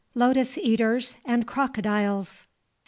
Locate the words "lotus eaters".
0.15-1.17